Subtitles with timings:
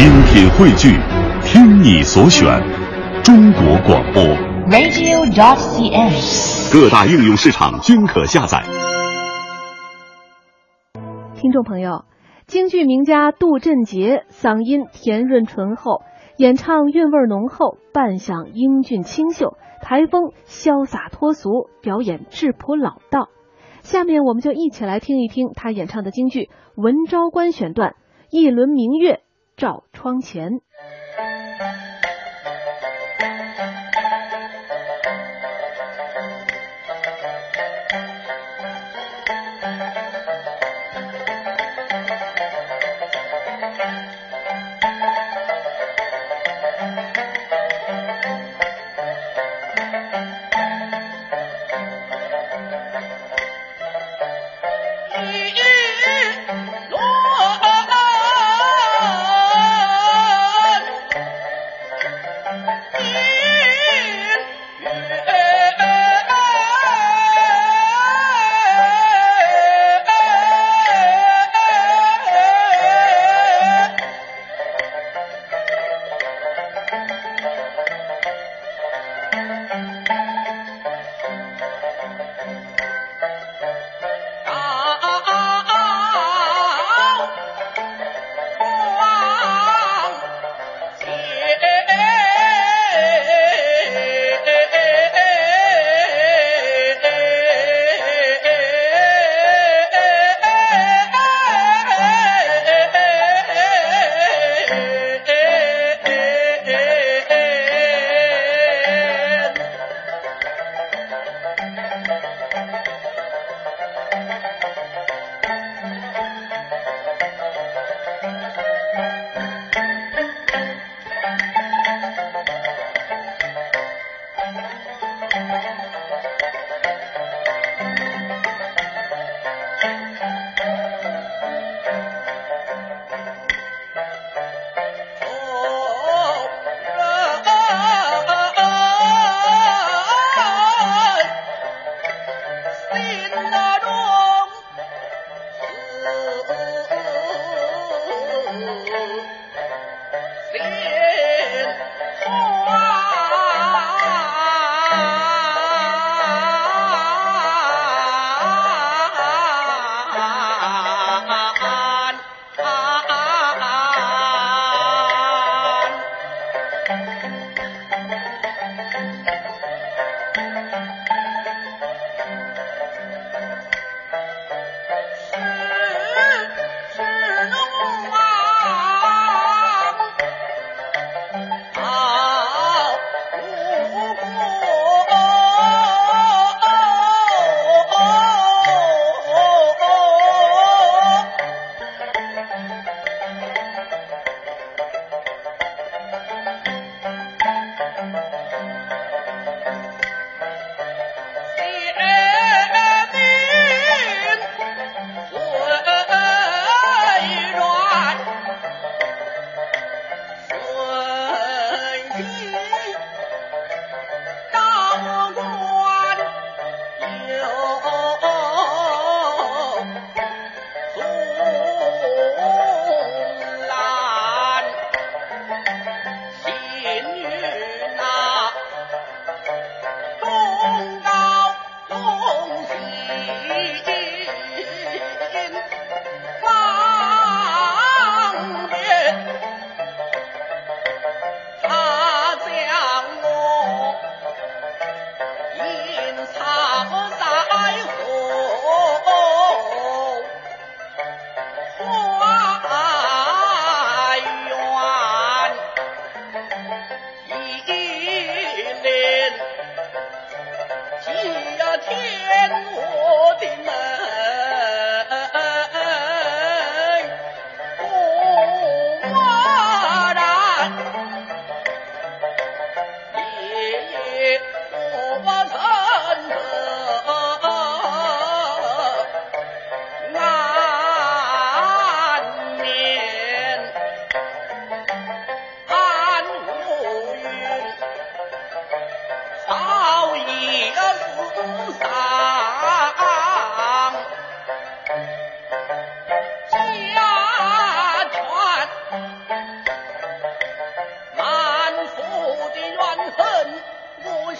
[0.00, 0.96] 精品汇聚，
[1.44, 2.46] 听你所选，
[3.22, 4.22] 中国广播。
[4.72, 6.72] radio.cn。
[6.72, 8.62] 各大应用市场均可下载。
[11.34, 12.06] 听众朋友，
[12.46, 16.00] 京剧名家杜振杰嗓音甜润醇厚，
[16.38, 23.28] 演唱韵味浓厚，扮相英俊清秀，台风潇洒脱俗，表演质朴老道。
[23.82, 26.44] 下面我们就一起来听一听他演唱的京剧
[26.74, 27.96] 《文昭关》选段：
[28.30, 29.20] 一轮明月
[29.60, 30.62] 照窗前。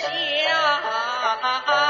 [0.00, 1.89] 下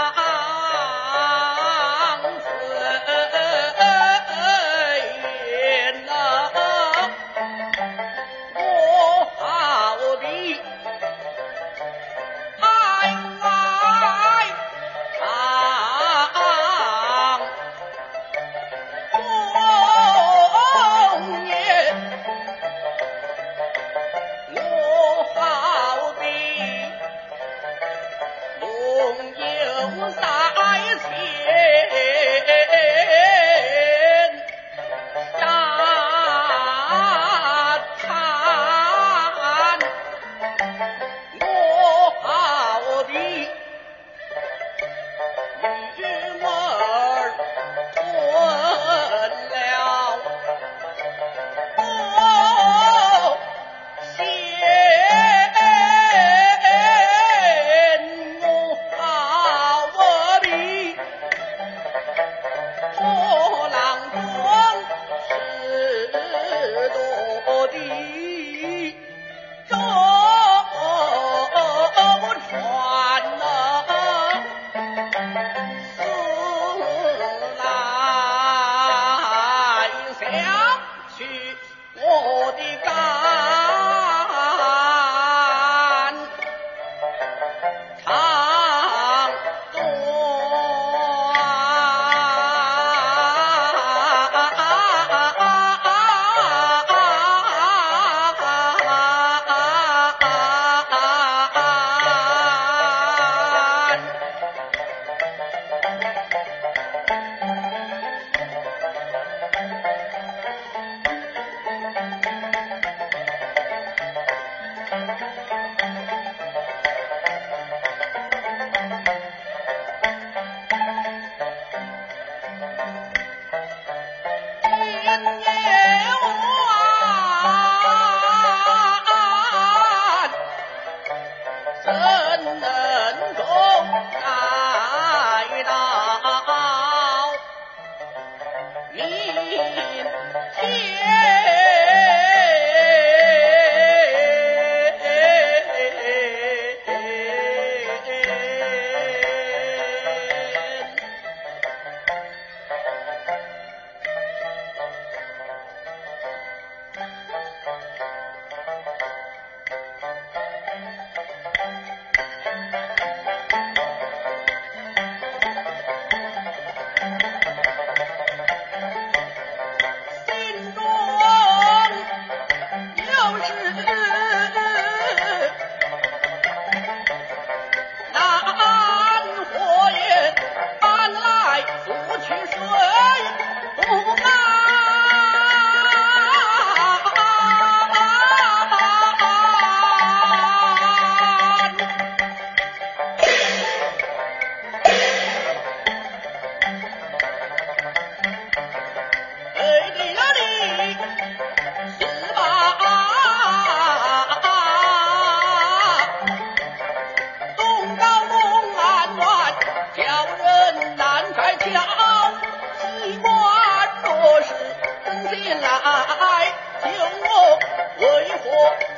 [115.18, 115.26] 救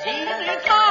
[0.05, 0.82] 今日。